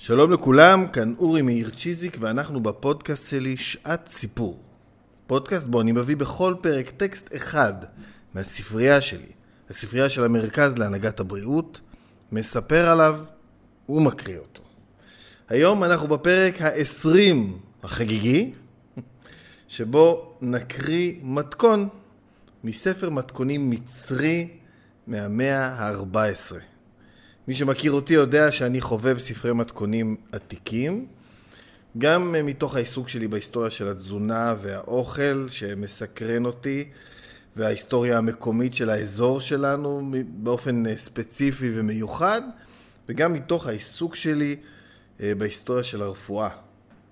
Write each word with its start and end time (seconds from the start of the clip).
שלום 0.00 0.32
לכולם, 0.32 0.88
כאן 0.88 1.14
אורי 1.18 1.42
מאיר 1.42 1.70
צ'יזיק 1.70 2.16
ואנחנו 2.20 2.60
בפודקאסט 2.62 3.30
שלי 3.30 3.56
שעת 3.56 4.08
סיפור. 4.08 4.58
פודקאסט 5.26 5.66
בו 5.66 5.80
אני 5.80 5.92
מביא 5.92 6.16
בכל 6.16 6.54
פרק 6.60 6.90
טקסט 6.90 7.28
אחד 7.36 7.72
מהספרייה 8.34 9.00
שלי, 9.00 9.32
הספרייה 9.70 10.08
של 10.08 10.24
המרכז 10.24 10.78
להנהגת 10.78 11.20
הבריאות, 11.20 11.80
מספר 12.32 12.88
עליו 12.88 13.20
ומקריא 13.88 14.38
אותו. 14.38 14.62
היום 15.48 15.84
אנחנו 15.84 16.08
בפרק 16.08 16.62
ה-20 16.62 17.36
החגיגי, 17.82 18.52
שבו 19.68 20.34
נקריא 20.40 21.14
מתכון 21.22 21.88
מספר 22.64 23.10
מתכונים 23.10 23.70
מצרי 23.70 24.48
מהמאה 25.06 25.66
ה-14. 25.66 26.77
מי 27.48 27.54
שמכיר 27.54 27.92
אותי 27.92 28.14
יודע 28.14 28.52
שאני 28.52 28.80
חובב 28.80 29.18
ספרי 29.18 29.52
מתכונים 29.52 30.16
עתיקים, 30.32 31.06
גם 31.98 32.34
מתוך 32.44 32.76
העיסוק 32.76 33.08
שלי 33.08 33.28
בהיסטוריה 33.28 33.70
של 33.70 33.88
התזונה 33.88 34.54
והאוכל 34.62 35.46
שמסקרן 35.48 36.44
אותי, 36.44 36.88
וההיסטוריה 37.56 38.18
המקומית 38.18 38.74
של 38.74 38.90
האזור 38.90 39.40
שלנו 39.40 40.12
באופן 40.28 40.96
ספציפי 40.96 41.70
ומיוחד, 41.74 42.42
וגם 43.08 43.32
מתוך 43.32 43.66
העיסוק 43.66 44.14
שלי 44.14 44.56
אה, 45.20 45.32
בהיסטוריה 45.34 45.82
של 45.82 46.02
הרפואה. 46.02 46.48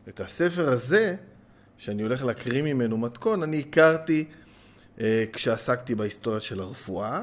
את 0.09 0.21
הספר 0.21 0.69
הזה, 0.69 1.17
שאני 1.77 2.03
הולך 2.03 2.25
להקריא 2.25 2.63
ממנו 2.63 2.99
מתכון, 2.99 3.43
אני 3.43 3.61
הכרתי 3.61 4.25
אה, 5.01 5.25
כשעסקתי 5.33 5.95
בהיסטוריה 5.95 6.41
של 6.41 6.61
הרפואה. 6.61 7.23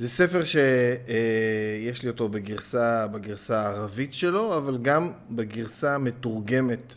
זה 0.00 0.08
ספר 0.08 0.44
שיש 0.44 2.02
לי 2.02 2.08
אותו 2.08 2.28
בגרסה, 2.28 3.06
בגרסה 3.06 3.60
הערבית 3.60 4.14
שלו, 4.14 4.56
אבל 4.58 4.78
גם 4.82 5.10
בגרסה 5.30 5.94
המתורגמת 5.94 6.94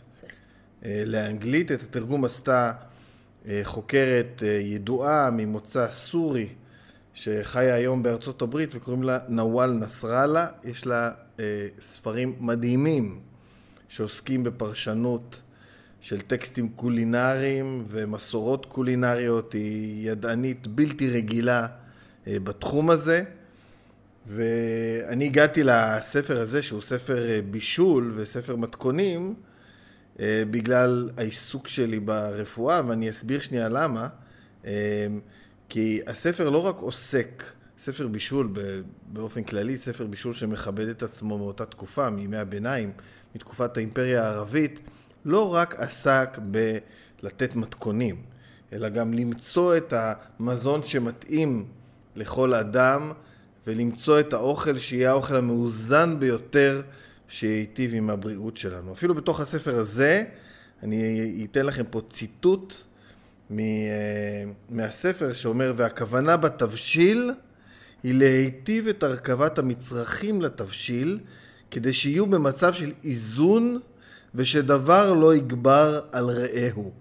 אה, 0.84 1.02
לאנגלית. 1.06 1.72
את 1.72 1.82
התרגום 1.82 2.24
עשתה 2.24 2.72
אה, 3.48 3.60
חוקרת 3.64 4.42
אה, 4.42 4.48
ידועה 4.48 5.30
ממוצא 5.30 5.90
סורי, 5.90 6.48
שחיה 7.14 7.74
היום 7.74 8.02
בארצות 8.02 8.42
הברית 8.42 8.74
וקוראים 8.74 9.02
לה 9.02 9.18
נוואל 9.28 9.70
נסראללה. 9.70 10.46
יש 10.64 10.86
לה 10.86 11.10
ספרים 11.80 12.36
מדהימים 12.40 13.20
שעוסקים 13.88 14.44
בפרשנות 14.44 15.42
של 16.00 16.20
טקסטים 16.20 16.68
קולינריים 16.68 17.84
ומסורות 17.88 18.66
קולינריות. 18.66 19.52
היא 19.52 20.10
ידענית 20.10 20.66
בלתי 20.66 21.10
רגילה. 21.10 21.66
אה, 22.26 22.40
בתחום 22.40 22.90
הזה. 22.90 23.24
ואני 24.26 25.24
הגעתי 25.24 25.62
לספר 25.64 26.40
הזה, 26.40 26.62
שהוא 26.62 26.82
ספר 26.82 27.30
אה, 27.30 27.40
בישול 27.50 28.12
וספר 28.16 28.56
מתכונים, 28.56 29.34
אה, 30.20 30.42
בגלל 30.50 31.10
העיסוק 31.16 31.68
שלי 31.68 32.00
ברפואה, 32.00 32.80
ואני 32.86 33.10
אסביר 33.10 33.40
שנייה 33.40 33.68
למה. 33.68 34.08
כי 35.68 36.00
הספר 36.06 36.50
לא 36.50 36.66
רק 36.66 36.76
עוסק, 36.76 37.42
ספר 37.78 38.08
בישול 38.08 38.48
באופן 39.06 39.42
כללי, 39.42 39.78
ספר 39.78 40.06
בישול 40.06 40.32
שמכבד 40.32 40.88
את 40.88 41.02
עצמו 41.02 41.38
מאותה 41.38 41.64
תקופה, 41.64 42.10
מימי 42.10 42.36
הביניים, 42.36 42.92
מתקופת 43.34 43.76
האימפריה 43.76 44.24
הערבית, 44.24 44.80
לא 45.24 45.54
רק 45.54 45.74
עסק 45.74 46.38
בלתת 47.22 47.56
מתכונים, 47.56 48.22
אלא 48.72 48.88
גם 48.88 49.14
למצוא 49.14 49.76
את 49.76 49.92
המזון 49.96 50.82
שמתאים 50.82 51.66
לכל 52.16 52.54
אדם 52.54 53.12
ולמצוא 53.66 54.20
את 54.20 54.32
האוכל 54.32 54.78
שיהיה 54.78 55.10
האוכל 55.10 55.36
המאוזן 55.36 56.16
ביותר 56.18 56.82
שייטיב 57.28 57.94
עם 57.94 58.10
הבריאות 58.10 58.56
שלנו. 58.56 58.92
אפילו 58.92 59.14
בתוך 59.14 59.40
הספר 59.40 59.74
הזה, 59.74 60.24
אני 60.82 61.46
אתן 61.50 61.66
לכם 61.66 61.84
פה 61.90 62.00
ציטוט 62.10 62.74
אה, 63.50 63.56
מהספר 64.70 65.32
שאומר, 65.32 65.72
והכוונה 65.76 66.36
בתבשיל 66.36 67.30
היא 68.02 68.14
להיטיב 68.14 68.88
את 68.88 69.02
הרכבת 69.02 69.58
המצרכים 69.58 70.42
לתבשיל 70.42 71.18
כדי 71.70 71.92
שיהיו 71.92 72.26
במצב 72.26 72.72
של 72.72 72.92
איזון 73.04 73.78
ושדבר 74.34 75.12
לא 75.12 75.34
יגבר 75.34 76.00
על 76.12 76.30
רעהו. 76.30 76.92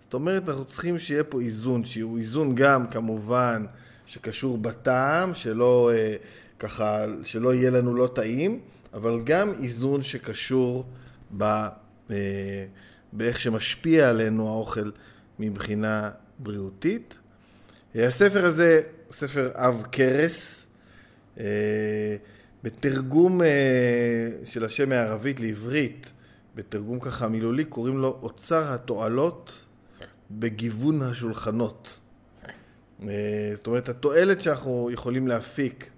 זאת 0.00 0.14
אומרת, 0.14 0.48
אנחנו 0.48 0.64
צריכים 0.64 0.98
שיהיה 0.98 1.24
פה 1.24 1.40
איזון, 1.40 1.84
שיהיו 1.84 2.16
איזון 2.16 2.54
גם 2.54 2.86
כמובן 2.86 3.64
שקשור 4.12 4.58
בטעם, 4.58 5.34
שלא 5.34 5.90
אה, 5.94 6.16
ככה, 6.58 7.04
שלא 7.24 7.54
יהיה 7.54 7.70
לנו 7.70 7.94
לא 7.94 8.06
טעים, 8.14 8.60
אבל 8.94 9.20
גם 9.24 9.52
איזון 9.62 10.02
שקשור 10.02 10.84
ב, 11.36 11.42
אה, 11.42 12.66
באיך 13.12 13.40
שמשפיע 13.40 14.10
עלינו 14.10 14.48
האוכל 14.48 14.90
מבחינה 15.38 16.10
בריאותית. 16.38 17.18
הספר 17.94 18.44
הזה, 18.44 18.82
ספר 19.10 19.50
עב 19.54 19.82
כרס, 19.92 20.66
אה, 21.40 22.16
בתרגום 22.62 23.40
של 24.44 24.64
השם 24.64 24.88
מערבית 24.88 25.40
לעברית, 25.40 26.12
בתרגום 26.54 27.00
ככה 27.00 27.28
מילולי, 27.28 27.64
קוראים 27.64 27.98
לו 27.98 28.18
אוצר 28.22 28.74
התועלות 28.74 29.64
בגיוון 30.30 31.02
השולחנות. 31.02 31.98
אה, 33.08 33.52
זאת 33.56 33.66
אומרת, 33.66 33.88
התועלת 33.88 34.40
שאנחנו 34.40 34.90
יכולים 34.92 35.28
להפיק 35.28 35.90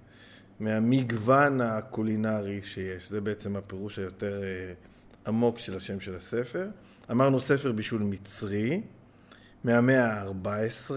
מהמגוון 0.60 1.60
הקולינרי 1.60 2.60
שיש, 2.62 3.10
זה 3.10 3.20
בעצם 3.20 3.56
הפירוש 3.56 3.98
היותר 3.98 4.42
אה, 4.42 4.72
עמוק 5.26 5.58
של 5.58 5.76
השם 5.76 6.00
של 6.00 6.14
הספר. 6.14 6.66
אמרנו 7.10 7.40
ספר 7.40 7.72
בישול 7.72 8.02
מצרי, 8.02 8.80
מהמאה 9.64 10.12
ה-14, 10.12 10.90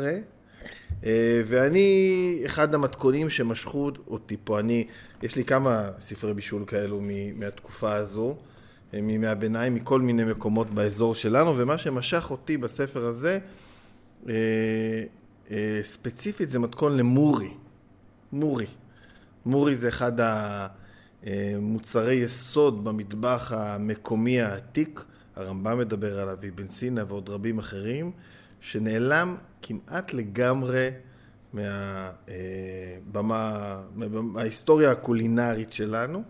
אה, 1.06 1.42
ואני 1.48 2.42
אחד 2.46 2.76
המתכונים 2.76 3.30
שמשכו 3.30 3.92
אותי 4.08 4.38
פה, 4.44 4.60
אני, 4.60 4.88
יש 5.24 5.36
לי 5.36 5.44
כמה 5.44 5.90
ספרי 6.00 6.34
בישול 6.34 6.64
כאלו 6.68 7.02
מהתקופה 7.36 7.94
הזו, 7.94 8.36
מימי 8.94 9.28
הביניים, 9.28 9.76
מכל 9.76 10.02
מיני 10.02 10.24
מקומות 10.24 10.70
באזור 10.70 11.16
שלנו, 11.16 11.58
ומה 11.58 11.78
שמשך 11.78 12.32
אותי 12.32 12.58
בספר 12.58 13.06
הזה, 13.06 13.40
ספציפית 15.84 16.50
זה 16.50 16.60
מתכון 16.60 16.98
למורי. 16.98 17.50
מורי. 18.32 18.66
מורי 19.46 19.76
זה 19.76 19.88
אחד 19.88 20.12
המוצרי 21.24 22.14
יסוד 22.14 22.84
במטבח 22.84 23.52
המקומי 23.56 24.42
העתיק, 24.42 25.04
הרמב"ם 25.36 25.78
מדבר 25.78 26.20
עליו, 26.20 26.38
אבן 26.48 26.68
סינא 26.68 27.04
ועוד 27.08 27.30
רבים 27.30 27.60
אחרים, 27.60 28.12
שנעלם 28.62 29.36
כמעט 29.62 30.14
לגמרי 30.14 30.90
מה, 31.54 32.12
אה, 32.30 33.22
מההיסטוריה 34.12 34.92
הקולינרית 34.92 35.72
שלנו. 35.72 36.24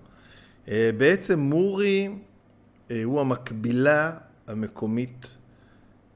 אה, 0.68 0.90
בעצם 0.98 1.40
מורי 1.40 2.10
הוא 3.04 3.22
המקבילה 3.22 4.12
המקומית 4.48 5.28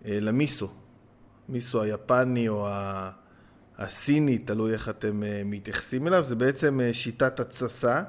למיסו. 0.06 0.70
מיסו 1.52 1.82
היפני 1.82 2.50
או 2.50 2.68
הסיני, 3.78 4.38
תלוי 4.38 4.74
איך 4.74 4.90
אתם 4.90 5.24
אה, 5.24 5.42
מתייחסים 5.46 6.08
אליו, 6.08 6.24
זה 6.24 6.36
בעצם 6.36 6.80
אה, 6.82 6.94
שיטת 6.94 7.40
התססה, 7.40 8.04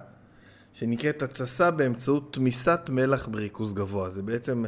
שנקראת 0.74 1.22
התססה 1.22 1.70
באמצעות 1.70 2.32
תמיסת 2.32 2.80
מלח 2.88 3.26
בריכוז 3.26 3.72
גבוה. 3.72 4.10
זה 4.10 4.22
בעצם 4.22 4.64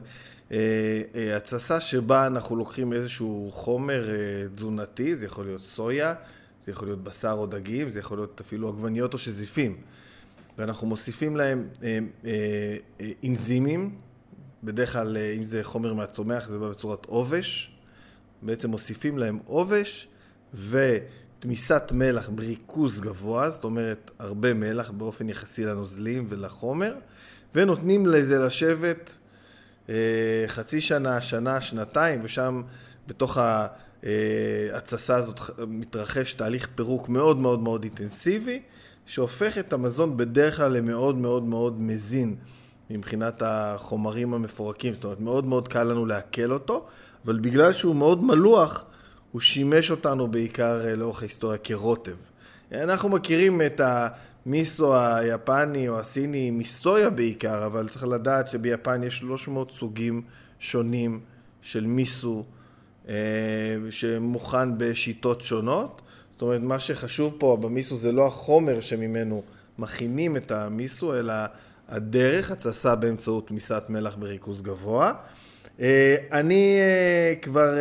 אה, 0.52 1.36
התססה 1.36 1.80
שבה 1.80 2.26
אנחנו 2.26 2.56
לוקחים 2.56 2.92
איזשהו 2.92 3.50
חומר 3.52 4.08
תזונתי, 4.54 5.16
זה 5.16 5.26
יכול 5.26 5.44
להיות 5.44 5.62
סויה, 5.62 6.14
זה 6.64 6.72
יכול 6.72 6.88
להיות 6.88 7.04
בשר 7.04 7.32
או 7.32 7.46
דגים, 7.46 7.90
זה 7.90 7.98
יכול 7.98 8.18
להיות 8.18 8.40
אפילו 8.40 8.68
עגבניות 8.68 9.12
או 9.12 9.18
שזיפים. 9.18 9.76
ואנחנו 10.58 10.86
מוסיפים 10.86 11.36
להם 11.36 11.68
אנזימים, 13.24 13.94
בדרך 14.64 14.92
כלל 14.92 15.16
אם 15.36 15.44
זה 15.44 15.64
חומר 15.64 15.94
מהצומח 15.94 16.48
זה 16.48 16.58
בא 16.58 16.68
בצורת 16.68 17.06
עובש, 17.06 17.73
בעצם 18.44 18.70
מוסיפים 18.70 19.18
להם 19.18 19.38
עובש 19.46 20.08
ותמיסת 20.54 21.92
מלח 21.94 22.28
בריכוז 22.28 23.00
גבוה, 23.00 23.50
זאת 23.50 23.64
אומרת 23.64 24.10
הרבה 24.18 24.54
מלח 24.54 24.90
באופן 24.90 25.28
יחסי 25.28 25.64
לנוזלים 25.64 26.26
ולחומר, 26.28 26.94
ונותנים 27.54 28.06
לזה 28.06 28.38
לשבת 28.38 29.16
אה, 29.88 30.44
חצי 30.46 30.80
שנה, 30.80 31.20
שנה, 31.20 31.60
שנתיים, 31.60 32.20
ושם 32.22 32.62
בתוך 33.06 33.38
ההתססה 33.38 35.12
אה, 35.12 35.18
הזאת 35.18 35.40
מתרחש 35.68 36.34
תהליך 36.34 36.68
פירוק 36.74 37.08
מאוד 37.08 37.38
מאוד 37.38 37.60
מאוד 37.60 37.84
אינטנסיבי, 37.84 38.62
שהופך 39.06 39.58
את 39.58 39.72
המזון 39.72 40.16
בדרך 40.16 40.56
כלל 40.56 40.72
למאוד 40.72 41.16
מאוד 41.16 41.42
מאוד 41.42 41.80
מזין 41.80 42.36
מבחינת 42.90 43.42
החומרים 43.46 44.34
המפורקים, 44.34 44.94
זאת 44.94 45.04
אומרת 45.04 45.20
מאוד 45.20 45.44
מאוד 45.44 45.68
קל 45.68 45.82
לנו 45.82 46.06
לעכל 46.06 46.52
אותו. 46.52 46.86
אבל 47.24 47.38
בגלל 47.40 47.72
שהוא 47.72 47.96
מאוד 47.96 48.24
מלוח, 48.24 48.84
הוא 49.32 49.40
שימש 49.40 49.90
אותנו 49.90 50.28
בעיקר 50.28 50.86
אה, 50.86 50.96
לאורך 50.96 51.22
ההיסטוריה 51.22 51.58
כרוטב. 51.58 52.16
אנחנו 52.72 53.08
מכירים 53.08 53.62
את 53.62 53.80
המיסו 53.84 54.96
היפני 54.96 55.88
או 55.88 55.98
הסיני 55.98 56.50
מסויה 56.50 57.10
בעיקר, 57.10 57.66
אבל 57.66 57.88
צריך 57.88 58.04
לדעת 58.04 58.48
שביפן 58.48 59.02
יש 59.02 59.18
300 59.18 59.70
סוגים 59.70 60.22
שונים 60.58 61.20
של 61.62 61.86
מיסו 61.86 62.44
אה, 63.08 63.14
שמוכן 63.90 64.78
בשיטות 64.78 65.40
שונות. 65.40 66.02
זאת 66.32 66.42
אומרת, 66.42 66.60
מה 66.60 66.78
שחשוב 66.78 67.34
פה 67.38 67.58
במיסו 67.60 67.96
זה 67.96 68.12
לא 68.12 68.26
החומר 68.26 68.80
שממנו 68.80 69.42
מכינים 69.78 70.36
את 70.36 70.52
המיסו, 70.52 71.14
אלא 71.14 71.34
הדרך, 71.88 72.50
התססה 72.50 72.94
באמצעות 72.94 73.48
תמיסת 73.48 73.82
מלח 73.88 74.14
בריכוז 74.18 74.62
גבוה. 74.62 75.12
אה, 75.80 76.16
אני 76.32 76.78
אה, 76.80 77.34
כבר, 77.42 77.74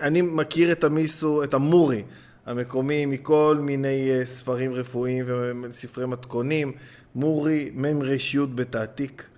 אני 0.00 0.22
מכיר 0.22 0.72
את 0.72 0.84
המיסו, 0.84 1.44
את 1.44 1.54
המורי 1.54 2.02
המקומי 2.46 3.06
מכל 3.06 3.58
מיני 3.60 4.10
ספרים 4.24 4.72
רפואיים 4.72 5.24
וספרי 5.62 6.06
מתכונים. 6.06 6.72
מורי 7.14 7.70
מ"ם 7.74 8.02
ר"י 8.02 8.18
בתעתיק. 8.54 9.28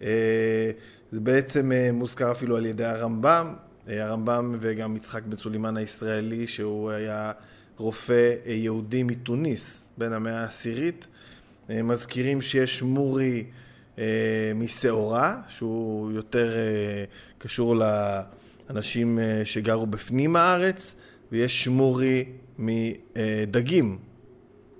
זה 0.00 1.20
בעצם 1.20 1.72
מוזכר 1.92 2.32
אפילו 2.32 2.56
על 2.56 2.66
ידי 2.66 2.84
הרמב"ם. 2.84 3.54
אה, 3.90 4.04
הרמב"ם 4.04 4.56
וגם 4.60 4.96
יצחק 4.96 5.22
בן 5.22 5.36
סולימן 5.36 5.76
הישראלי, 5.76 6.46
שהוא 6.46 6.90
היה 6.90 7.32
רופא 7.76 8.34
אה, 8.46 8.52
יהודי 8.52 9.02
מתוניס 9.02 9.88
בין 9.98 10.12
המאה 10.12 10.40
העשירית. 10.40 11.06
אה, 11.70 11.82
מזכירים 11.82 12.42
שיש 12.42 12.82
מורי 12.82 13.44
משעורה, 14.54 15.36
שהוא 15.48 16.12
יותר 16.12 16.52
קשור 17.38 17.76
לאנשים 17.76 19.18
שגרו 19.44 19.86
בפנים 19.86 20.36
הארץ, 20.36 20.94
ויש 21.32 21.68
מורי 21.68 22.24
מדגים, 22.58 23.98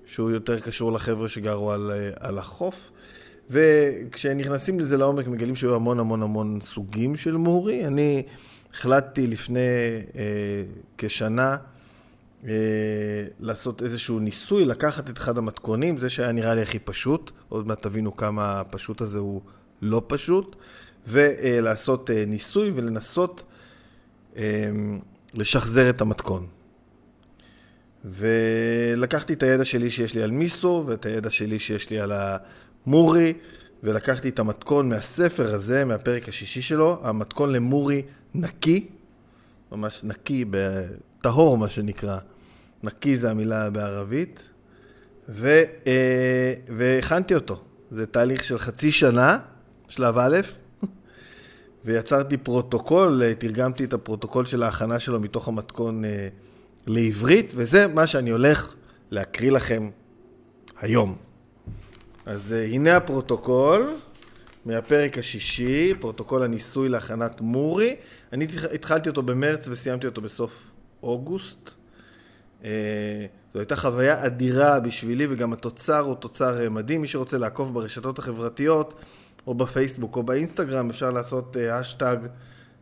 שהוא 0.05 0.31
יותר 0.31 0.59
קשור 0.59 0.91
לחבר'ה 0.91 1.27
שגרו 1.27 1.71
על, 1.71 1.91
על 2.19 2.37
החוף. 2.37 2.91
וכשנכנסים 3.51 4.79
לזה 4.79 4.97
לעומק 4.97 5.27
מגלים 5.27 5.55
שהיו 5.55 5.75
המון 5.75 5.99
המון 5.99 6.23
המון 6.23 6.59
סוגים 6.61 7.15
של 7.15 7.37
מורי. 7.37 7.87
אני 7.87 8.23
החלטתי 8.73 9.27
לפני 9.27 9.59
אה, 10.15 10.63
כשנה 10.97 11.57
אה, 12.47 12.53
לעשות 13.39 13.81
איזשהו 13.81 14.19
ניסוי, 14.19 14.65
לקחת 14.65 15.09
את 15.09 15.17
אחד 15.17 15.37
המתכונים, 15.37 15.97
זה 15.97 16.09
שהיה 16.09 16.31
נראה 16.31 16.55
לי 16.55 16.61
הכי 16.61 16.79
פשוט, 16.79 17.31
עוד 17.49 17.67
מעט 17.67 17.81
תבינו 17.81 18.15
כמה 18.15 18.59
הפשוט 18.59 19.01
הזה 19.01 19.17
הוא 19.17 19.41
לא 19.81 20.01
פשוט, 20.07 20.55
ולעשות 21.07 22.09
אה, 22.09 22.23
ניסוי 22.27 22.71
ולנסות 22.75 23.43
אה, 24.37 24.71
לשחזר 25.33 25.89
את 25.89 26.01
המתכון. 26.01 26.47
ולקחתי 28.05 29.33
את 29.33 29.43
הידע 29.43 29.63
שלי 29.63 29.89
שיש 29.89 30.15
לי 30.15 30.23
על 30.23 30.31
מיסו, 30.31 30.83
ואת 30.87 31.05
הידע 31.05 31.29
שלי 31.29 31.59
שיש 31.59 31.89
לי 31.89 31.99
על 31.99 32.11
המורי, 32.85 33.33
ולקחתי 33.83 34.29
את 34.29 34.39
המתכון 34.39 34.89
מהספר 34.89 35.55
הזה, 35.55 35.85
מהפרק 35.85 36.29
השישי 36.29 36.61
שלו, 36.61 36.99
המתכון 37.03 37.51
למורי 37.51 38.01
נקי, 38.35 38.89
ממש 39.71 40.03
נקי, 40.03 40.45
טהור 41.21 41.57
מה 41.57 41.69
שנקרא. 41.69 42.17
נקי 42.83 43.17
זה 43.17 43.31
המילה 43.31 43.69
בערבית. 43.69 44.39
ו, 45.29 45.63
אה, 45.87 46.53
והכנתי 46.77 47.35
אותו. 47.35 47.63
זה 47.89 48.05
תהליך 48.05 48.43
של 48.43 48.57
חצי 48.57 48.91
שנה, 48.91 49.39
שלב 49.87 50.17
א', 50.17 50.37
ויצרתי 51.85 52.37
פרוטוקול, 52.37 53.23
אה, 53.23 53.33
תרגמתי 53.35 53.83
את 53.83 53.93
הפרוטוקול 53.93 54.45
של 54.45 54.63
ההכנה 54.63 54.99
שלו 54.99 55.19
מתוך 55.19 55.47
המתכון 55.47 56.05
אה, 56.05 56.27
לעברית, 56.87 57.51
וזה 57.55 57.87
מה 57.87 58.07
שאני 58.07 58.29
הולך 58.29 58.73
להקריא 59.11 59.51
לכם 59.51 59.89
היום. 60.79 61.15
אז 62.25 62.51
הנה 62.51 62.97
הפרוטוקול 62.97 63.95
מהפרק 64.65 65.17
השישי, 65.17 65.93
פרוטוקול 65.99 66.43
הניסוי 66.43 66.89
להכנת 66.89 67.41
מורי. 67.41 67.95
אני 68.33 68.47
התחלתי 68.73 69.09
אותו 69.09 69.21
במרץ 69.21 69.67
וסיימתי 69.67 70.07
אותו 70.07 70.21
בסוף 70.21 70.71
אוגוסט. 71.03 71.80
אה, 72.65 73.25
זו 73.53 73.59
הייתה 73.59 73.75
חוויה 73.75 74.25
אדירה 74.25 74.79
בשבילי, 74.79 75.27
וגם 75.29 75.53
התוצר 75.53 75.99
הוא 75.99 76.15
תוצר 76.15 76.63
אה, 76.63 76.69
מדהים. 76.69 77.01
מי 77.01 77.07
שרוצה 77.07 77.37
לעקוב 77.37 77.73
ברשתות 77.73 78.19
החברתיות, 78.19 78.93
או 79.47 79.53
בפייסבוק 79.53 80.15
או 80.15 80.23
באינסטגרם, 80.23 80.89
אפשר 80.89 81.11
לעשות 81.11 81.57
אשטג 81.57 82.17
אה, 82.23 82.29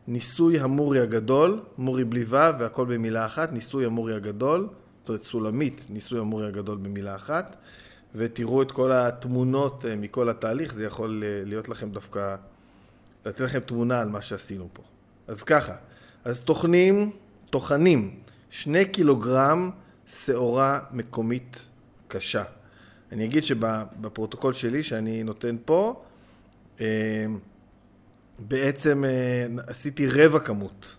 ניסוי 0.08 0.60
המורי 0.60 1.00
הגדול, 1.00 1.62
מורי 1.78 2.04
בלי 2.04 2.24
ו' 2.24 2.36
והכל 2.60 2.86
במילה 2.86 3.26
אחת, 3.26 3.52
ניסוי 3.52 3.86
המורי 3.86 4.16
הגדול, 4.16 4.68
זאת 5.00 5.10
אומרת 5.10 5.24
סולמית, 5.24 5.86
ניסוי 5.90 6.20
המורי 6.20 6.48
הגדול 6.48 6.78
במילה 6.78 7.16
אחת, 7.16 7.56
ותראו 8.16 8.62
את 8.62 8.72
כל 8.72 8.92
התמונות 8.92 9.86
מכל 9.98 10.30
התהליך, 10.30 10.74
זה 10.74 10.86
יכול 10.86 11.24
להיות 11.46 11.70
לכם 11.70 11.90
דווקא, 11.90 12.36
לתת 13.26 13.40
לכם 13.40 13.60
תמונה 13.60 14.02
על 14.02 14.10
מה 14.10 14.22
שעשינו 14.22 14.68
פה. 14.74 14.84
אז 15.28 15.44
ככה, 15.44 15.76
אז 16.26 16.42
טוחנים, 16.42 17.12
טוחנים, 17.50 18.20
שני 18.50 18.86
קילוגרם 18.86 19.69
שעורה 20.06 20.80
מקומית 20.92 21.69
קשה. 22.07 22.44
אני 23.12 23.25
אגיד 23.25 23.44
שבפרוטוקול 23.44 24.54
שלי 24.54 24.84
שאני 24.84 25.24
נותן 25.24 25.56
פה, 25.66 26.04
אה, 26.81 27.25
בעצם 28.40 29.04
אה, 29.06 29.46
עשיתי 29.68 30.07
רבע 30.07 30.40
כמות, 30.40 30.96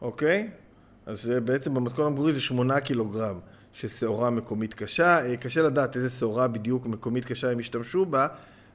אוקיי? 0.00 0.50
אז 1.06 1.32
בעצם 1.44 1.74
במתכון 1.74 2.06
המגורי 2.06 2.32
זה 2.32 2.40
שמונה 2.40 2.80
קילוגרם 2.80 3.38
של 3.72 3.88
שעורה 3.88 4.30
מקומית 4.30 4.74
קשה. 4.74 5.26
אה, 5.26 5.36
קשה 5.36 5.62
לדעת 5.62 5.96
איזה 5.96 6.10
שעורה 6.10 6.48
בדיוק 6.48 6.86
מקומית 6.86 7.24
קשה 7.24 7.50
הם 7.50 7.58
השתמשו 7.58 8.06
בה. 8.06 8.26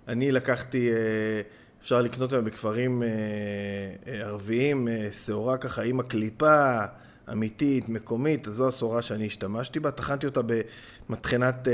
אני 0.07 0.31
לקחתי... 0.31 0.89
אפשר 1.83 2.01
לקנות 2.01 2.33
היום 2.33 2.45
בכפרים 2.45 3.03
אה, 3.03 3.07
אה, 4.07 4.19
ערביים 4.21 4.87
אה, 4.87 5.07
שעורה 5.11 5.57
ככה 5.57 5.83
עם 5.83 5.99
הקליפה 5.99 6.79
אמיתית, 7.31 7.89
מקומית, 7.89 8.47
זו 8.51 8.67
השעורה 8.67 9.01
שאני 9.01 9.25
השתמשתי 9.27 9.79
בה. 9.79 9.91
טחנתי 9.91 10.25
אותה 10.25 10.41
במטחנת 11.09 11.67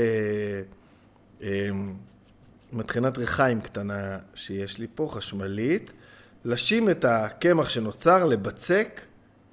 מטחנת 2.72 3.18
ריחיים 3.18 3.60
קטנה 3.60 4.18
שיש 4.34 4.78
לי 4.78 4.86
פה, 4.94 5.08
חשמלית. 5.12 5.92
לשים 6.44 6.90
את 6.90 7.04
הקמח 7.04 7.68
שנוצר, 7.68 8.24
לבצק 8.24 9.00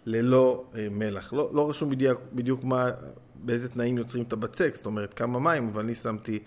ללא 0.05 0.65
מלח. 0.91 1.33
לא, 1.33 1.49
לא 1.53 1.69
רשום 1.69 1.89
בדיוק, 1.89 2.21
בדיוק 2.33 2.63
מה, 2.63 2.89
באיזה 3.35 3.69
תנאים 3.69 3.97
יוצרים 3.97 4.23
את 4.23 4.33
הבצק, 4.33 4.75
זאת 4.75 4.85
אומרת 4.85 5.13
כמה 5.13 5.39
מים, 5.39 5.67
אבל 5.67 5.83
אני 5.83 5.95
שמתי 5.95 6.39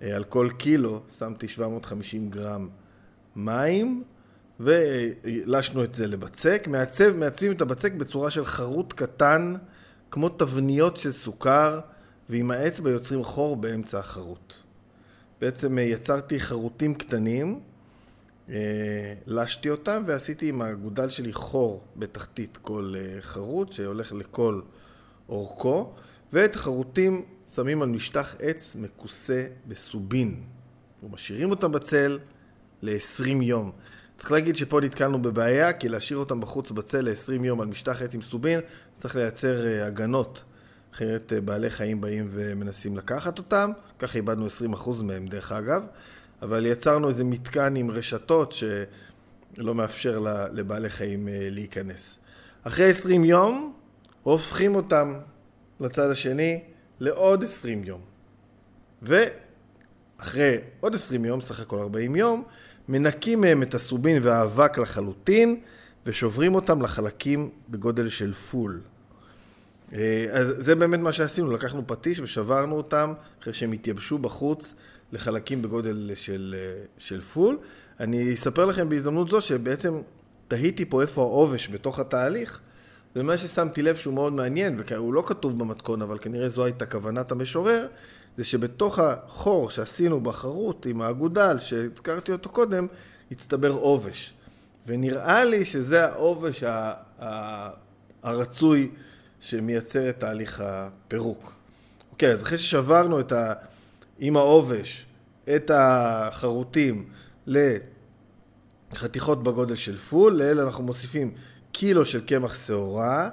על 0.00 0.24
כל 0.24 0.48
קילו, 0.58 1.02
שמתי 1.18 1.48
750 1.48 2.30
גרם 2.30 2.68
מים, 3.36 4.04
והלשנו 4.60 5.84
את 5.84 5.94
זה 5.94 6.06
לבצק. 6.06 6.68
מעצב, 6.70 7.16
מעצבים 7.16 7.52
את 7.52 7.60
הבצק 7.60 7.92
בצורה 7.92 8.30
של 8.30 8.44
חרוט 8.44 8.92
קטן, 8.92 9.54
כמו 10.10 10.28
תבניות 10.28 10.96
של 10.96 11.12
סוכר, 11.12 11.80
ועם 12.28 12.50
האצבע 12.50 12.90
יוצרים 12.90 13.24
חור 13.24 13.56
באמצע 13.56 13.98
החרוט. 13.98 14.54
בעצם 15.40 15.78
אה, 15.78 15.82
יצרתי 15.82 16.40
חרוטים 16.40 16.94
קטנים, 16.94 17.60
אה, 18.48 19.14
לשתי 19.26 19.70
אותם 19.70 20.02
ועשיתי 20.06 20.48
עם 20.48 20.62
הגודל 20.62 21.10
שלי 21.10 21.32
חור 21.32 21.82
בתחתית 21.96 22.58
כל 22.62 22.94
אה, 22.96 23.16
חרוט 23.20 23.72
שהולך 23.72 24.12
לכל 24.12 24.60
אורכו, 25.28 25.92
ואת 26.32 26.56
החרוטים 26.56 27.24
שמים 27.54 27.82
על 27.82 27.88
משטח 27.88 28.36
עץ 28.40 28.76
מכוסה 28.78 29.46
בסובין. 29.68 30.42
ומשאירים 31.02 31.50
אותם 31.50 31.72
בצל 31.72 32.18
ל-20 32.82 33.42
יום. 33.42 33.72
צריך 34.18 34.32
להגיד 34.32 34.56
שפה 34.56 34.80
נתקלנו 34.80 35.22
בבעיה, 35.22 35.72
כי 35.72 35.88
להשאיר 35.88 36.18
אותם 36.18 36.40
בחוץ 36.40 36.70
בצל 36.70 37.00
ל-20 37.00 37.44
יום 37.44 37.60
על 37.60 37.66
משטח 37.66 38.02
עץ 38.02 38.14
עם 38.14 38.22
סובין, 38.22 38.60
צריך 38.96 39.16
לייצר 39.16 39.66
אה, 39.66 39.86
הגנות, 39.86 40.44
אחרת 40.94 41.32
אה, 41.32 41.40
בעלי 41.40 41.70
חיים 41.70 42.00
באים 42.00 42.28
ומנסים 42.30 42.96
לקחת 42.96 43.38
אותם, 43.38 43.70
ככה 43.98 44.18
איבדנו 44.18 44.46
20% 44.74 45.02
מהם 45.02 45.26
דרך 45.26 45.52
אגב, 45.52 45.82
אבל 46.42 46.66
יצרנו 46.66 47.08
איזה 47.08 47.24
מתקן 47.24 47.76
עם 47.76 47.90
רשתות 47.90 48.52
שלא 48.52 49.74
מאפשר 49.74 50.18
לבעלי 50.52 50.90
חיים 50.90 51.28
אה, 51.28 51.48
להיכנס. 51.50 52.18
אחרי 52.62 52.90
20 52.90 53.24
יום, 53.24 53.74
הופכים 54.22 54.74
אותם 54.74 55.14
לצד 55.80 56.10
השני 56.10 56.60
לעוד 57.00 57.44
20 57.44 57.84
יום. 57.84 58.00
ואחרי 59.02 60.56
עוד 60.80 60.94
20 60.94 61.24
יום, 61.24 61.40
סך 61.40 61.60
הכל 61.60 61.78
40 61.78 62.16
יום, 62.16 62.44
מנקים 62.88 63.40
מהם 63.40 63.62
את 63.62 63.74
הסובין 63.74 64.18
והאבק 64.22 64.78
לחלוטין 64.78 65.60
ושוברים 66.06 66.54
אותם 66.54 66.82
לחלקים 66.82 67.50
בגודל 67.68 68.08
של 68.08 68.32
פול. 68.32 68.80
אה, 69.92 70.26
אז 70.32 70.54
זה 70.58 70.74
באמת 70.74 71.00
מה 71.00 71.12
שעשינו, 71.12 71.50
לקחנו 71.50 71.82
פטיש 71.86 72.20
ושברנו 72.20 72.76
אותם 72.76 73.12
אחרי 73.42 73.54
שהם 73.54 73.72
התייבשו 73.72 74.18
בחוץ 74.18 74.74
לחלקים 75.12 75.62
בגודל 75.62 76.10
של, 76.14 76.54
אה, 76.58 76.84
של 76.98 77.20
פול. 77.20 77.58
אני 78.00 78.34
אספר 78.34 78.64
לכם 78.64 78.88
בהזדמנות 78.88 79.28
זו 79.28 79.40
שבעצם 79.40 80.00
תהיתי 80.48 80.84
פה 80.84 81.02
איפה 81.02 81.22
העובש 81.22 81.68
בתוך 81.68 81.98
התהליך, 81.98 82.60
ומה 83.16 83.38
ששמתי 83.38 83.82
לב 83.82 83.96
שהוא 83.96 84.14
מאוד 84.14 84.32
מעניין, 84.32 84.80
והוא 84.86 85.14
לא 85.14 85.22
כתוב 85.26 85.58
במתכון, 85.58 86.02
אבל 86.02 86.18
כנראה 86.18 86.48
זו 86.48 86.64
הייתה 86.64 86.86
כוונת 86.86 87.32
המשורר, 87.32 87.86
זה 88.36 88.44
שבתוך 88.44 88.98
החור 88.98 89.70
שעשינו 89.70 90.20
בחרוט 90.20 90.86
עם 90.86 91.02
האגודל, 91.02 91.58
שהזכרתי 91.60 92.32
אותו 92.32 92.50
קודם, 92.50 92.86
הצטבר 93.30 93.70
עובש. 93.70 94.34
ונראה 94.86 95.44
לי 95.44 95.64
שזה 95.64 96.06
העובש 96.06 96.64
הרצוי 98.22 98.90
שמייצר 99.40 100.10
את 100.10 100.20
תהליך 100.20 100.62
הפירוק. 100.66 101.54
אוקיי, 102.12 102.32
אז 102.32 102.42
אחרי 102.42 102.58
ששברנו 102.58 103.20
את 103.20 103.32
ה... 103.32 103.52
עם 104.18 104.36
העובש 104.36 105.06
את 105.56 105.70
החרוטים 105.74 107.08
לחתיכות 107.46 109.42
בגודל 109.42 109.74
של 109.74 109.96
פול, 109.96 110.32
לאלה 110.32 110.62
אנחנו 110.62 110.84
מוסיפים 110.84 111.34
קילו 111.72 112.04
של 112.04 112.20
קמח 112.20 112.66
שעורה 112.66 113.28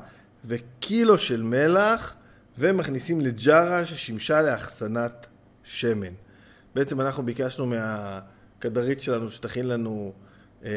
וקילו 0.45 1.17
של 1.17 1.43
מלח 1.43 2.13
ומכניסים 2.61 3.21
לג'ארה 3.21 3.85
ששימשה 3.85 4.41
לאחסנת 4.41 5.27
שמן. 5.63 6.13
בעצם 6.75 7.01
אנחנו 7.01 7.23
ביקשנו 7.23 7.65
מהכדרית 7.65 8.99
שלנו 9.01 9.31
שתכין 9.31 9.67
לנו 9.67 10.13
אה, 10.63 10.69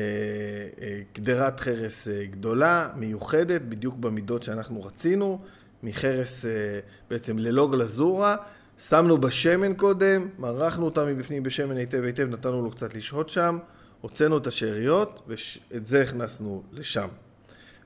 אה, 1.29 1.51
חרס 1.59 2.09
אה, 2.09 2.25
גדולה, 2.27 2.91
מיוחדת, 2.97 3.63
בדיוק 3.63 3.95
במידות 3.95 4.43
שאנחנו 4.43 4.83
רצינו, 4.83 5.41
מחרס 5.83 6.45
בעצם 7.11 7.39
ללא 7.39 7.69
גלזורה. 7.71 8.37
שמנו 8.79 9.19
בשמן 9.19 9.75
קודם, 9.75 10.29
מרחנו 10.39 10.85
אותה 10.85 11.05
מבפנים 11.05 11.43
בשמן 11.43 11.77
היטב 11.77 12.03
היטב, 12.05 12.29
נתנו 12.31 12.63
לו 12.63 12.71
קצת 12.71 12.95
לשהות 12.95 13.29
שם, 13.29 13.59
הוצאנו 14.01 14.39
את 14.39 14.47
השאריות 14.47 15.23
ואת 15.29 15.87
זה 15.87 16.03
הכנסנו 16.03 16.63
לשם. 16.73 17.09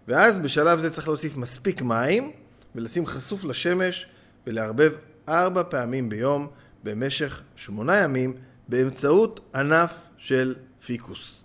ואז 0.08 0.40
בשלב 0.40 0.78
זה 0.78 0.90
צריך 0.90 1.08
להוסיף 1.08 1.36
מספיק 1.36 1.82
מים 1.82 2.32
ולשים 2.78 3.06
חשוף 3.06 3.44
לשמש 3.44 4.06
ולערבב 4.46 4.92
ארבע 5.28 5.62
פעמים 5.62 6.08
ביום 6.08 6.46
במשך 6.84 7.42
שמונה 7.56 7.96
ימים 7.96 8.34
באמצעות 8.68 9.40
ענף 9.54 10.08
של 10.16 10.54
פיקוס. 10.86 11.44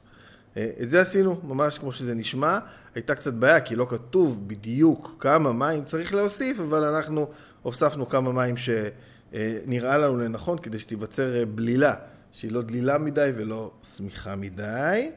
אה, 0.58 0.72
את 0.82 0.90
זה 0.90 1.02
עשינו 1.02 1.42
ממש 1.44 1.80
כמו 1.80 1.92
שזה 1.92 2.16
נשמע. 2.16 2.60
הייתה 2.96 3.16
קצת 3.16 3.34
בעיה 3.34 3.62
כי 3.62 3.76
לא 3.76 3.86
כתוב 3.90 4.48
בדיוק 4.48 5.16
כמה 5.20 5.54
מים 5.54 5.84
צריך 5.84 6.14
להוסיף, 6.14 6.60
אבל 6.60 6.84
אנחנו 6.84 7.28
הוספנו 7.62 8.10
כמה 8.10 8.32
מים 8.32 8.56
שנראה 8.58 9.98
לנו 9.98 10.18
לנכון 10.18 10.58
כדי 10.58 10.80
שתיווצר 10.80 11.40
אה, 11.40 11.46
בלילה, 11.46 11.94
שהיא 12.32 12.52
לא 12.52 12.62
דלילה 12.62 12.98
מדי 12.98 13.32
ולא 13.36 13.72
שמיכה 13.96 14.36
מדי. 14.36 15.12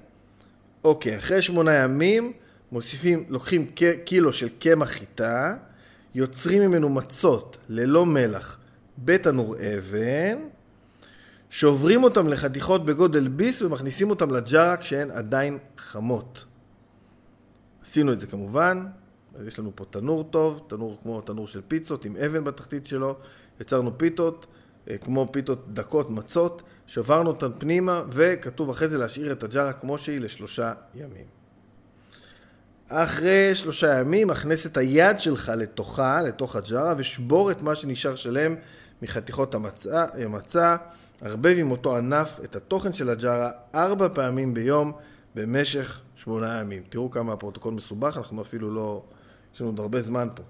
אוקיי, 0.85 1.17
אחרי 1.17 1.43
שמונה 1.43 1.75
ימים 1.75 2.33
מוסיפים, 2.73 3.25
לוקחים 3.29 3.67
קילו 4.05 4.33
של 4.33 4.49
קמח 4.59 4.89
חיטה, 4.89 5.57
יוצרים 6.17 6.63
ממנו 6.63 6.89
מצות 6.89 7.57
ללא 7.69 8.07
מלח 8.07 8.59
בתנור 8.99 9.57
אבן, 9.57 10.39
שוברים 11.51 12.05
אותם 12.05 12.29
לחתיכות 12.29 12.85
בגודל 12.85 13.29
ביס 13.29 13.63
ומכניסים 13.63 14.11
אותם 14.11 14.31
לג'ארה 14.31 14.77
כשהן 14.77 15.11
עדיין 15.11 15.59
חמות. 15.79 16.45
עשינו 17.83 18.13
את 18.13 18.19
זה 18.19 18.27
כמובן, 18.27 18.87
אז 19.35 19.47
יש 19.47 19.59
לנו 19.59 19.73
פה 19.75 19.85
תנור 19.91 20.25
טוב, 20.25 20.67
תנור 20.69 20.99
כמו 21.03 21.21
תנור 21.21 21.47
של 21.47 21.61
פיצות 21.69 22.05
עם 22.05 22.17
אבן 22.17 22.45
בתחתית 22.45 22.87
שלו, 22.87 23.17
יצרנו 23.61 23.99
פיתות, 23.99 24.47
אה, 24.91 24.99
כמו 24.99 25.29
פיתות 25.33 25.75
דקות 25.75 26.11
מצות, 26.11 26.63
שברנו 26.87 27.31
אותן 27.31 27.51
פנימה 27.59 28.03
וכתוב 28.11 28.71
אחרי 28.71 28.89
זה 28.89 28.99
להשאיר 28.99 29.33
את 29.33 29.43
הג'ארה 29.43 29.73
כמו 29.73 29.99
שהיא 29.99 30.21
לשלושה 30.21 30.73
ימים. 30.95 31.36
אחרי 32.89 33.55
שלושה 33.55 34.01
ימים, 34.01 34.31
הכנס 34.31 34.67
את 34.67 34.77
היד 34.77 35.21
שלך 35.21 35.53
לתוכה, 35.57 36.23
לתוך 36.23 36.57
הג'ארה, 36.57 36.95
ושבור 36.97 37.51
את 37.51 37.63
מה 37.63 37.75
שנשאר 37.75 38.17
שלם 38.17 38.55
מחתיכות 39.03 39.55
המצה, 39.55 40.77
ערבב 41.21 41.57
עם 41.59 41.71
אותו 41.71 41.97
ענף 41.97 42.41
את 42.45 42.57
התוכן 42.57 42.93
של 42.93 43.11
הג'ארה 43.11 43.51
ארבע 43.75 44.09
פעמים 44.15 44.55
ביום 44.55 44.93
במשך 45.35 46.01
שמונה 46.17 46.61
ימים. 46.61 46.83
תראו 46.89 47.11
כמה 47.11 47.33
הפרוטוקול 47.33 47.75
מסובך, 47.75 48.17
אנחנו 48.17 48.43
אפילו 48.43 48.75
לא... 48.75 49.03
יש 49.55 49.61
לנו 49.61 49.71
עוד 49.71 49.81
הרבה 49.81 50.03
זמן 50.03 50.29
פה. 50.35 50.43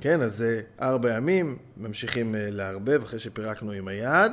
כן, 0.00 0.22
אז 0.22 0.36
זה 0.36 0.62
ארבע 0.80 1.16
ימים, 1.16 1.58
ממשיכים 1.76 2.34
אה, 2.34 2.48
לערבב 2.50 3.02
אחרי 3.02 3.18
שפירקנו 3.18 3.72
עם 3.72 3.88
היד. 3.88 4.32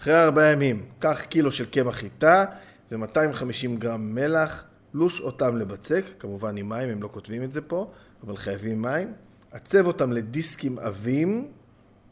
אחרי 0.00 0.24
ארבע 0.24 0.52
ימים, 0.52 0.84
קח 0.98 1.20
קילו 1.28 1.52
של 1.52 1.64
קמח 1.64 1.94
חיטה 1.94 2.44
ו-250 2.92 3.78
גרם 3.78 4.14
מלח, 4.14 4.64
לוש 4.94 5.20
אותם 5.20 5.56
לבצק, 5.56 6.04
כמובן 6.18 6.56
עם 6.56 6.68
מים, 6.68 6.88
הם 6.88 7.02
לא 7.02 7.08
כותבים 7.12 7.42
את 7.42 7.52
זה 7.52 7.60
פה, 7.60 7.90
אבל 8.26 8.36
חייבים 8.36 8.82
מים. 8.82 9.12
עצב 9.52 9.86
אותם 9.86 10.12
לדיסקים 10.12 10.78
עבים, 10.78 11.48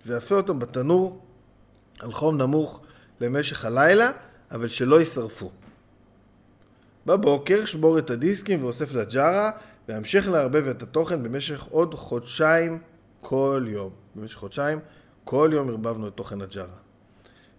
ואפה 0.06 0.34
אותם 0.34 0.58
בתנור 0.58 1.20
על 1.98 2.12
חום 2.12 2.36
נמוך 2.36 2.80
למשך 3.20 3.64
הלילה, 3.64 4.10
אבל 4.50 4.68
שלא 4.68 4.98
יישרפו. 4.98 5.50
בבוקר 7.06 7.64
שבור 7.64 7.98
את 7.98 8.10
הדיסקים 8.10 8.64
ואוסף 8.64 8.92
לג'ארה, 8.92 9.50
והמשך 9.88 10.28
לערבב 10.28 10.68
את 10.68 10.82
התוכן 10.82 11.22
במשך 11.22 11.62
עוד 11.70 11.94
חודשיים 11.94 12.78
כל 13.20 13.66
יום. 13.68 13.90
במשך 14.16 14.38
חודשיים 14.38 14.78
כל 15.24 15.50
יום 15.52 15.68
ערבבנו 15.68 16.08
את 16.08 16.12
תוכן 16.14 16.40
הג'ארה. 16.40 16.76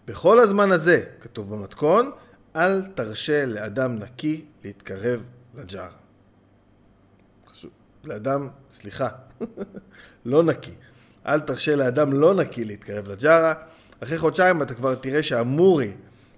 בכל 0.07 0.39
הזמן 0.39 0.71
הזה, 0.71 1.03
כתוב 1.21 1.55
במתכון, 1.55 2.11
אל 2.55 2.81
תרשה 2.81 3.45
לאדם 3.45 3.95
נקי 3.95 4.45
להתקרב 4.63 5.23
לג'ארה. 5.53 6.01
לאדם, 8.03 8.47
סליחה, 8.73 9.09
לא 10.25 10.43
נקי. 10.43 10.71
אל 11.25 11.39
תרשה 11.39 11.75
לאדם 11.75 12.13
לא 12.13 12.33
נקי 12.33 12.65
להתקרב 12.65 13.07
לג'ארה. 13.07 13.53
אחרי 14.03 14.17
חודשיים 14.17 14.61
אתה 14.61 14.73
כבר 14.73 14.95
תראה 14.95 15.23
שהמורי 15.23 15.93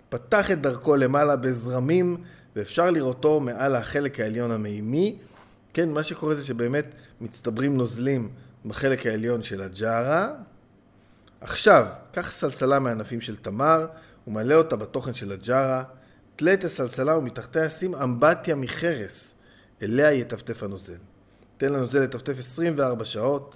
פתח 0.09 0.51
את 0.51 0.61
דרכו 0.61 0.95
למעלה 0.95 1.35
בזרמים 1.35 2.17
ואפשר 2.55 2.91
לראותו 2.91 3.39
מעל 3.39 3.75
החלק 3.75 4.19
העליון 4.19 4.51
המימי. 4.51 5.17
כן, 5.73 5.89
מה 5.89 6.03
שקורה 6.03 6.35
זה 6.35 6.45
שבאמת 6.45 6.95
מצטברים 7.21 7.77
נוזלים 7.77 8.29
בחלק 8.65 9.05
העליון 9.05 9.43
של 9.43 9.61
הג'ארה. 9.61 10.31
עכשיו, 11.41 11.85
קח 12.11 12.31
סלסלה 12.31 12.79
מענפים 12.79 13.21
של 13.21 13.35
תמר 13.35 13.87
ומלא 14.27 14.55
אותה 14.55 14.75
בתוכן 14.75 15.13
של 15.13 15.31
הג'ארה. 15.31 15.83
תלה 16.35 16.53
את 16.53 16.63
הסלסלה 16.63 17.17
ומתחתיה 17.17 17.69
שים 17.69 17.95
אמבטיה 17.95 18.55
מחרס, 18.55 19.33
אליה 19.81 20.13
יטפטף 20.13 20.63
הנוזל. 20.63 20.97
תן 21.57 21.73
לנוזל 21.73 21.99
לטפטף 21.99 22.39
24 22.39 23.05
שעות, 23.05 23.55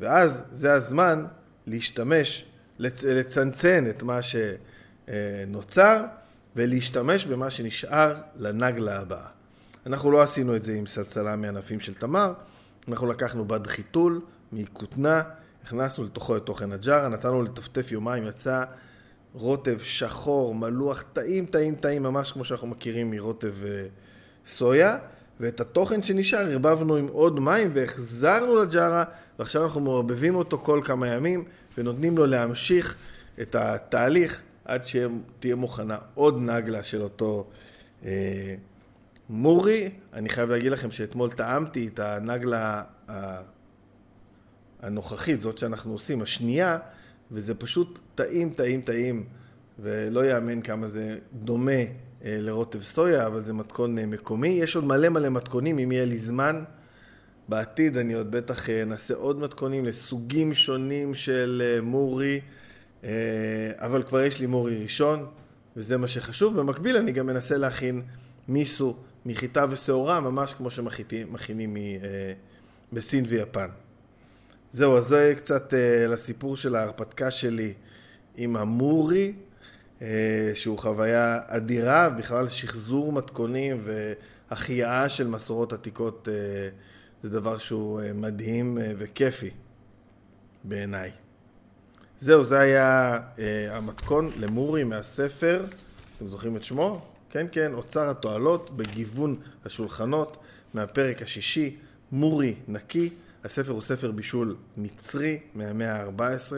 ואז 0.00 0.42
זה 0.50 0.72
הזמן 0.72 1.26
להשתמש 1.66 2.46
לצ... 2.78 3.04
לצנצן 3.04 3.86
את 3.90 4.02
מה 4.02 4.20
שנוצר 4.22 6.04
ולהשתמש 6.56 7.26
במה 7.26 7.50
שנשאר 7.50 8.16
לנגלה 8.36 9.00
הבאה. 9.00 9.26
אנחנו 9.86 10.10
לא 10.10 10.22
עשינו 10.22 10.56
את 10.56 10.62
זה 10.62 10.72
עם 10.74 10.86
סלסלה 10.86 11.36
מענפים 11.36 11.80
של 11.80 11.94
תמר, 11.94 12.32
אנחנו 12.88 13.06
לקחנו 13.06 13.44
בד 13.44 13.66
חיתול 13.66 14.20
מכותנה, 14.52 15.22
הכנסנו 15.64 16.04
לתוכו 16.04 16.36
את 16.36 16.42
תוכן 16.42 16.72
הג'ארה, 16.72 17.08
נתנו 17.08 17.42
לטפטף 17.42 17.92
יומיים, 17.92 18.24
יצא 18.24 18.64
רוטב 19.34 19.78
שחור, 19.82 20.54
מלוח, 20.54 21.04
טעים, 21.12 21.46
טעים, 21.46 21.74
טעים, 21.74 22.02
ממש 22.02 22.32
כמו 22.32 22.44
שאנחנו 22.44 22.66
מכירים 22.66 23.10
מרוטב 23.10 23.54
אה, 23.64 23.86
סויה. 24.46 24.98
ואת 25.40 25.60
התוכן 25.60 26.02
שנשאר 26.02 26.50
ערבבנו 26.50 26.96
עם 26.96 27.06
עוד 27.06 27.40
מים 27.40 27.70
והחזרנו 27.74 28.62
לג'ארה 28.62 29.04
ועכשיו 29.38 29.62
אנחנו 29.62 29.80
מערבבים 29.80 30.34
אותו 30.34 30.58
כל 30.58 30.80
כמה 30.84 31.08
ימים 31.08 31.44
ונותנים 31.78 32.18
לו 32.18 32.26
להמשיך 32.26 32.94
את 33.40 33.54
התהליך 33.54 34.40
עד 34.64 34.82
שתהיה 34.84 35.54
מוכנה 35.54 35.98
עוד 36.14 36.40
נגלה 36.40 36.84
של 36.84 37.02
אותו 37.02 37.46
אה, 38.04 38.54
מורי. 39.28 39.90
אני 40.12 40.28
חייב 40.28 40.50
להגיד 40.50 40.72
לכם 40.72 40.90
שאתמול 40.90 41.30
טעמתי 41.30 41.88
את 41.88 41.98
הנגלה 41.98 42.82
הנוכחית, 44.82 45.40
זאת 45.40 45.58
שאנחנו 45.58 45.92
עושים, 45.92 46.22
השנייה, 46.22 46.78
וזה 47.34 47.54
פשוט 47.54 47.98
טעים, 48.14 48.50
טעים, 48.50 48.80
טעים, 48.80 49.24
ולא 49.78 50.26
יאמן 50.26 50.60
כמה 50.60 50.88
זה 50.88 51.18
דומה 51.32 51.72
אה, 52.24 52.38
לרוטב 52.40 52.82
סויה, 52.82 53.26
אבל 53.26 53.42
זה 53.42 53.52
מתכון 53.52 53.98
אה, 53.98 54.06
מקומי. 54.06 54.48
יש 54.48 54.76
עוד 54.76 54.84
מלא 54.84 55.08
מלא 55.08 55.28
מתכונים, 55.28 55.78
אם 55.78 55.92
יהיה 55.92 56.04
לי 56.04 56.18
זמן. 56.18 56.64
בעתיד 57.48 57.96
אני 57.96 58.14
עוד 58.14 58.30
בטח 58.30 58.70
אנסה 58.70 59.14
עוד 59.14 59.40
מתכונים 59.40 59.84
לסוגים 59.84 60.54
שונים 60.54 61.14
של 61.14 61.62
אה, 61.64 61.80
מורי, 61.80 62.40
אבל 63.76 64.02
כבר 64.02 64.20
יש 64.20 64.40
לי 64.40 64.46
מורי 64.46 64.82
ראשון, 64.82 65.26
וזה 65.76 65.96
מה 65.96 66.08
שחשוב. 66.08 66.60
במקביל 66.60 66.96
אני 66.96 67.12
גם 67.12 67.26
מנסה 67.26 67.56
להכין 67.56 68.02
מיסו 68.48 68.96
מחיטה 69.26 69.64
ושעורה, 69.70 70.20
ממש 70.20 70.54
כמו 70.54 70.70
שמכינים 70.70 71.76
בסין 72.92 73.24
ויפן. 73.28 73.68
זהו, 74.74 74.96
אז 74.96 75.04
זה 75.04 75.34
קצת 75.36 75.74
לסיפור 76.08 76.56
של 76.56 76.76
ההרפתקה 76.76 77.30
שלי 77.30 77.72
עם 78.36 78.56
המורי, 78.56 79.32
שהוא 80.54 80.78
חוויה 80.78 81.40
אדירה, 81.46 82.10
בכלל 82.10 82.48
שחזור 82.48 83.12
מתכונים 83.12 83.84
והחייאה 83.84 85.08
של 85.08 85.28
מסורות 85.28 85.72
עתיקות 85.72 86.28
זה 87.24 87.30
דבר 87.30 87.58
שהוא 87.58 88.00
אה, 88.00 88.12
מדהים 88.12 88.78
אה, 88.78 88.92
וכיפי 88.98 89.50
בעיניי. 90.64 91.10
זהו, 92.20 92.44
זה 92.44 92.58
היה 92.58 93.20
אה, 93.38 93.76
המתכון 93.76 94.30
למורי 94.36 94.84
מהספר, 94.84 95.64
אתם 96.16 96.28
זוכרים 96.28 96.56
את 96.56 96.64
שמו? 96.64 97.00
כן, 97.30 97.46
כן, 97.52 97.74
אוצר 97.74 98.10
התועלות 98.10 98.76
בגיוון 98.76 99.36
השולחנות 99.64 100.36
מהפרק 100.74 101.22
השישי, 101.22 101.76
מורי 102.12 102.54
נקי. 102.68 103.10
הספר 103.44 103.72
הוא 103.72 103.82
ספר 103.82 104.10
בישול 104.10 104.56
מצרי 104.76 105.38
מהמאה 105.54 106.02
ה-14. 106.02 106.52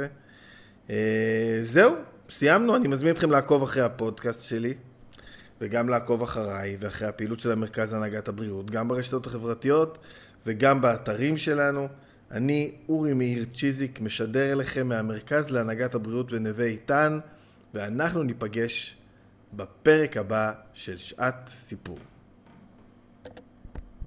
אה, 0.91 1.59
זהו, 1.63 1.95
סיימנו, 2.31 2.77
אני 2.77 2.89
מזמין 2.89 3.13
אתכם 3.13 3.31
לעקוב 3.31 3.63
אחרי 3.63 3.83
הפודקאסט 3.83 4.43
שלי. 4.43 4.75
וגם 5.61 5.89
לעקוב 5.89 6.23
אחריי 6.23 6.77
ואחרי 6.81 7.09
הפעילות 7.09 7.41
של 7.41 7.53
המרכז 7.53 7.93
להנהגת 7.93 8.29
הבריאות, 8.29 8.71
גם 8.71 8.89
ברשתות 8.89 9.27
החברתיות 9.27 9.99
וגם 10.47 10.81
באתרים 10.81 11.37
שלנו. 11.37 11.89
אני 12.31 12.73
אורי 12.89 13.15
מאיר 13.15 13.45
צ'יזיק, 13.55 14.01
משדר 14.01 14.53
אליכם 14.53 14.89
מהמרכז 14.89 15.51
להנהגת 15.51 15.95
הבריאות 15.95 16.33
ונווה 16.33 16.65
איתן, 16.65 17.19
ואנחנו 17.75 18.23
ניפגש 18.23 18.97
בפרק 19.53 20.17
הבא 20.17 20.53
של 20.75 20.97
שעת 20.97 21.51
סיפור. 21.59 21.99